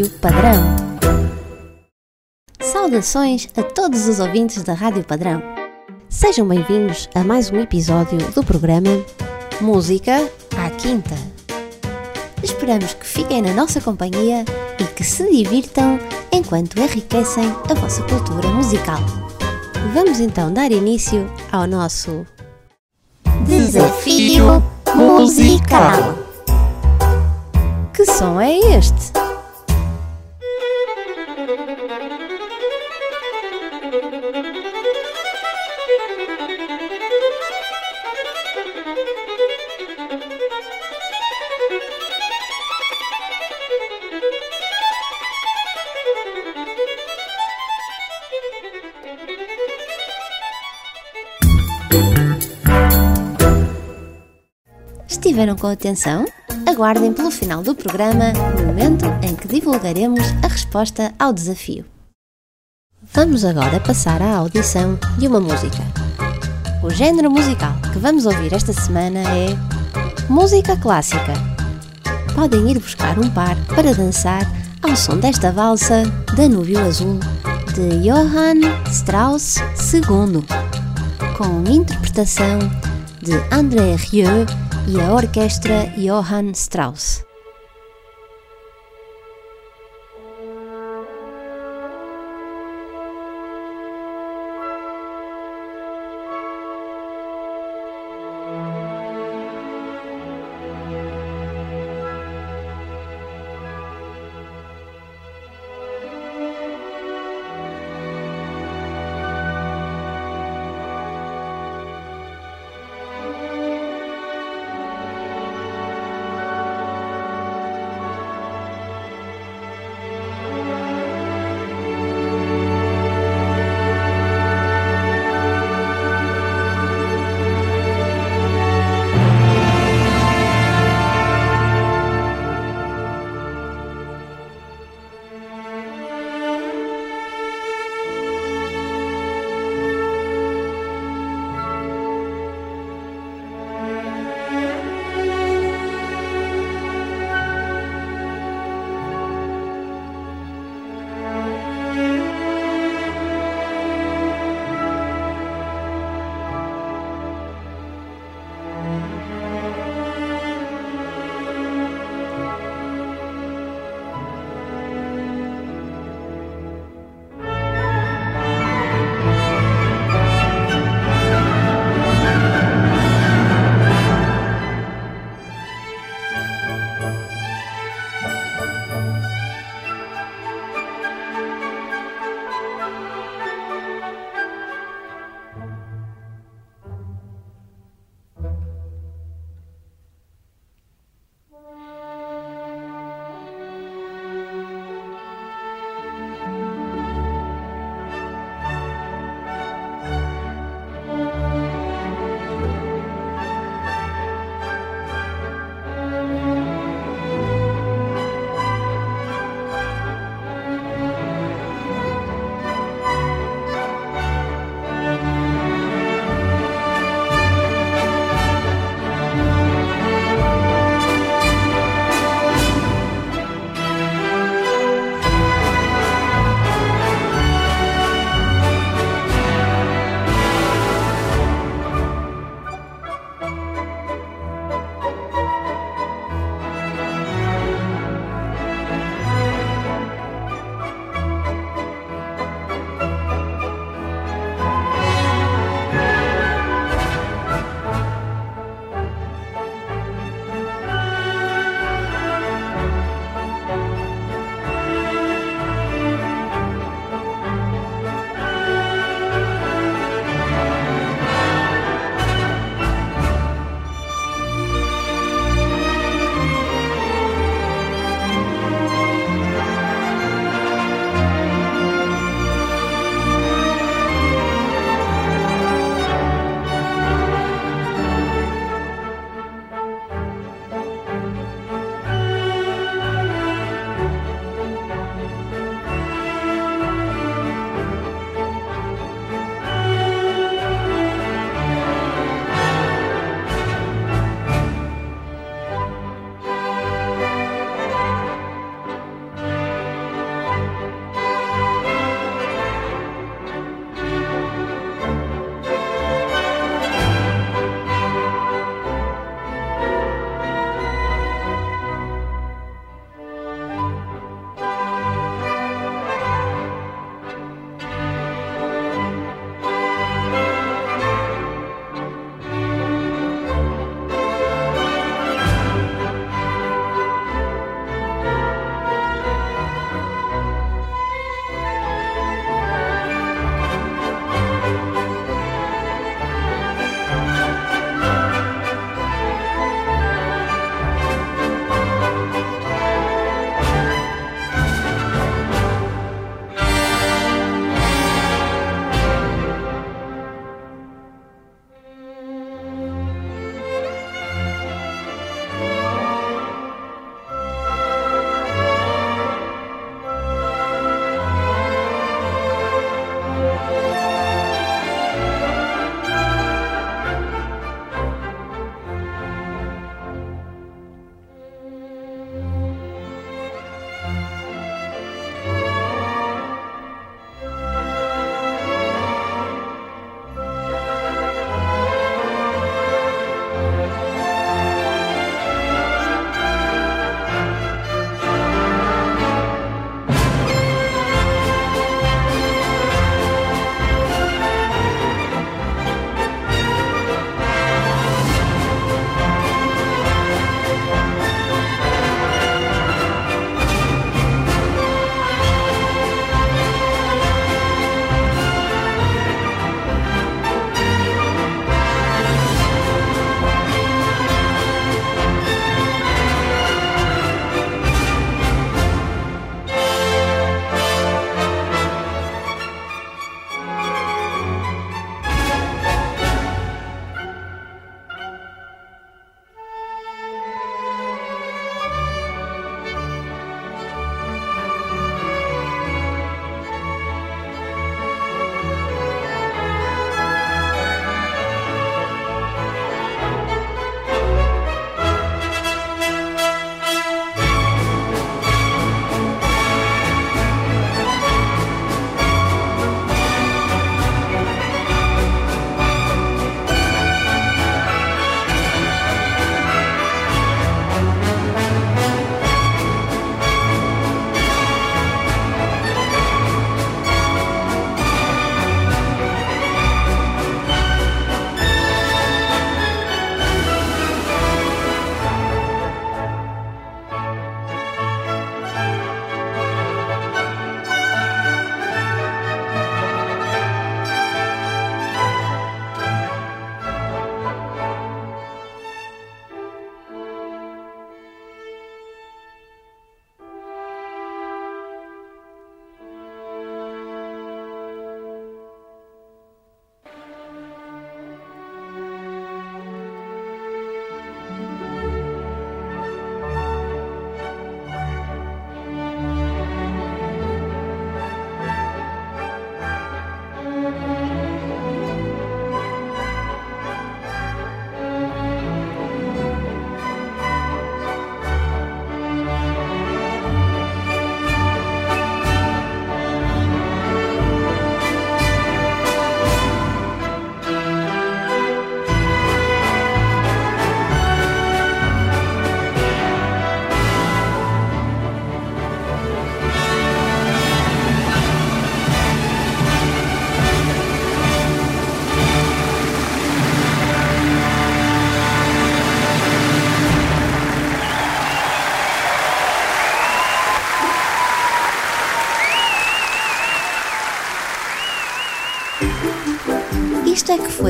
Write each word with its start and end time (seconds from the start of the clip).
Rádio 0.00 0.10
Padrão. 0.18 0.62
Saudações 2.58 3.48
a 3.54 3.62
todos 3.62 4.08
os 4.08 4.18
ouvintes 4.18 4.62
da 4.62 4.72
Rádio 4.72 5.04
Padrão. 5.04 5.42
Sejam 6.08 6.48
bem-vindos 6.48 7.06
a 7.14 7.22
mais 7.22 7.50
um 7.50 7.60
episódio 7.60 8.16
do 8.32 8.42
programa 8.42 8.88
Música 9.60 10.26
à 10.56 10.70
Quinta. 10.70 11.14
Esperamos 12.42 12.94
que 12.94 13.06
fiquem 13.06 13.42
na 13.42 13.52
nossa 13.52 13.78
companhia 13.78 14.46
e 14.78 14.84
que 14.84 15.04
se 15.04 15.30
divirtam 15.30 15.98
enquanto 16.32 16.80
enriquecem 16.80 17.44
a 17.68 17.74
vossa 17.74 18.02
cultura 18.04 18.48
musical. 18.48 19.00
Vamos 19.92 20.18
então 20.18 20.50
dar 20.50 20.72
início 20.72 21.30
ao 21.52 21.66
nosso 21.66 22.26
Desafio 23.46 24.62
musical. 24.96 26.14
Que 27.92 28.06
som 28.06 28.40
é 28.40 28.58
este? 28.78 29.19
Estiveram 55.40 55.56
com 55.56 55.68
atenção? 55.68 56.26
Aguardem 56.66 57.14
pelo 57.14 57.30
final 57.30 57.62
do 57.62 57.74
programa, 57.74 58.30
no 58.58 58.66
momento 58.66 59.06
em 59.22 59.34
que 59.34 59.48
divulgaremos 59.48 60.20
a 60.44 60.48
resposta 60.48 61.14
ao 61.18 61.32
desafio. 61.32 61.86
Vamos 63.14 63.42
agora 63.42 63.80
passar 63.80 64.20
à 64.20 64.36
audição 64.36 64.98
de 65.16 65.26
uma 65.26 65.40
música. 65.40 65.78
O 66.82 66.90
género 66.90 67.30
musical 67.30 67.72
que 67.90 67.98
vamos 67.98 68.26
ouvir 68.26 68.52
esta 68.52 68.74
semana 68.74 69.20
é 69.20 69.56
música 70.28 70.76
clássica. 70.76 71.32
Podem 72.34 72.70
ir 72.72 72.78
buscar 72.78 73.18
um 73.18 73.30
par 73.30 73.56
para 73.74 73.94
dançar 73.94 74.42
ao 74.82 74.94
som 74.94 75.16
desta 75.16 75.50
valsa 75.50 76.02
Danúbio 76.36 76.80
Azul 76.80 77.18
de 77.74 78.06
Johann 78.06 78.60
Strauss 78.90 79.56
II, 79.56 80.44
com 81.38 81.64
interpretação 81.72 82.58
de 83.22 83.32
André 83.50 83.96
Rieu 83.96 84.44
e 84.86 85.00
a 85.00 85.12
orquestra 85.14 85.92
Johann 85.96 86.50
Strauss. 86.52 87.29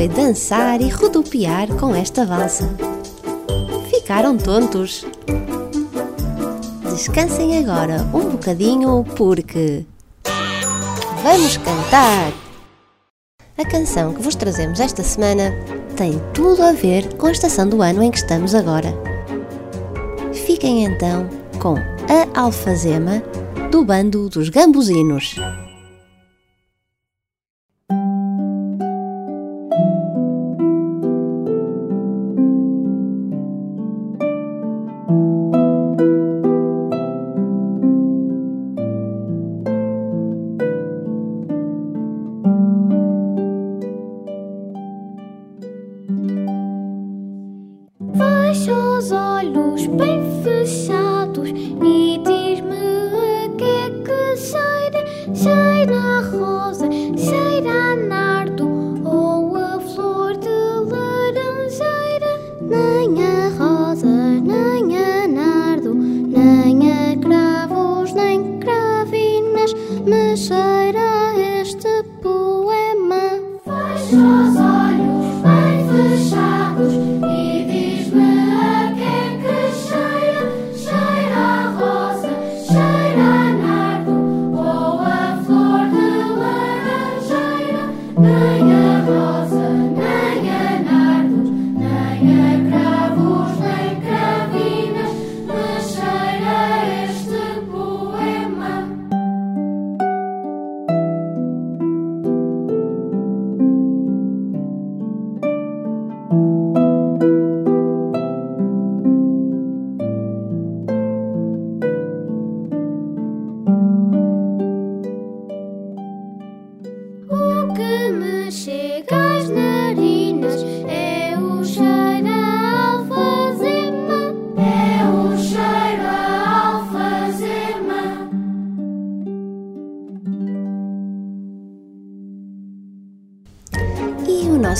Foi 0.00 0.08
dançar 0.08 0.80
e 0.80 0.88
rodopiar 0.88 1.68
com 1.76 1.94
esta 1.94 2.24
valsa. 2.24 2.66
Ficaram 3.90 4.38
tontos? 4.38 5.04
Descansem 6.84 7.58
agora 7.58 8.08
um 8.14 8.30
bocadinho 8.30 9.04
porque. 9.14 9.84
Vamos 11.22 11.58
cantar! 11.58 12.32
A 13.58 13.70
canção 13.70 14.14
que 14.14 14.22
vos 14.22 14.34
trazemos 14.34 14.80
esta 14.80 15.02
semana 15.02 15.52
tem 15.98 16.18
tudo 16.32 16.62
a 16.62 16.72
ver 16.72 17.16
com 17.16 17.26
a 17.26 17.32
estação 17.32 17.68
do 17.68 17.82
ano 17.82 18.02
em 18.02 18.10
que 18.10 18.16
estamos 18.16 18.54
agora. 18.54 18.94
Fiquem 20.32 20.84
então 20.84 21.28
com 21.60 21.74
A 21.74 22.40
Alfazema 22.40 23.22
do 23.70 23.84
bando 23.84 24.30
dos 24.30 24.48
Gambuzinos. 24.48 25.36
need. 51.52 51.99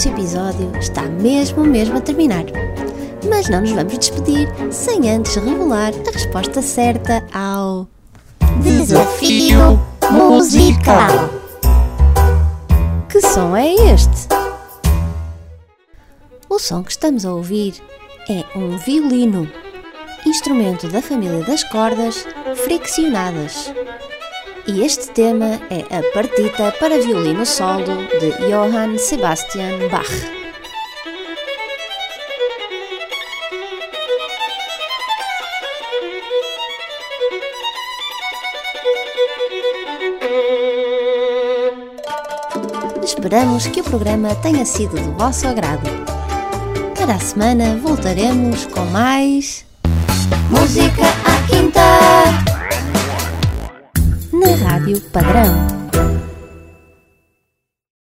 Nosso 0.00 0.08
episódio 0.08 0.72
está 0.78 1.02
mesmo, 1.02 1.62
mesmo 1.62 1.98
a 1.98 2.00
terminar. 2.00 2.46
Mas 3.28 3.50
não 3.50 3.60
nos 3.60 3.72
vamos 3.72 3.98
despedir 3.98 4.48
sem 4.72 5.10
antes 5.10 5.36
revelar 5.36 5.92
a 6.08 6.10
resposta 6.10 6.62
certa 6.62 7.22
ao. 7.34 7.86
Desafio 8.62 9.78
musical. 10.10 11.28
Que 13.10 13.20
som 13.20 13.54
é 13.54 13.74
este? 13.92 14.28
O 16.48 16.58
som 16.58 16.82
que 16.82 16.92
estamos 16.92 17.26
a 17.26 17.34
ouvir 17.34 17.74
é 18.26 18.42
um 18.58 18.78
violino, 18.78 19.46
instrumento 20.24 20.88
da 20.88 21.02
família 21.02 21.44
das 21.44 21.62
cordas 21.64 22.26
friccionadas. 22.64 23.70
E 24.66 24.84
este 24.84 25.10
tema 25.10 25.60
é 25.70 25.80
a 25.96 26.02
partita 26.12 26.72
para 26.78 26.98
violino 26.98 27.44
solo 27.44 27.96
de 28.20 28.30
Johann 28.48 28.98
Sebastian 28.98 29.88
Bach. 29.90 30.06
Esperamos 43.02 43.66
que 43.66 43.80
o 43.80 43.84
programa 43.84 44.34
tenha 44.36 44.64
sido 44.64 44.94
do 44.96 45.12
vosso 45.12 45.48
agrado. 45.48 45.88
Para 46.96 47.14
a 47.14 47.20
semana 47.20 47.76
voltaremos 47.76 48.66
com 48.66 48.84
mais 48.86 49.64
Música 50.50 51.06
à 51.24 51.46
quinta. 51.48 52.19
Rádio 54.62 55.00
Padrão. 55.12 55.79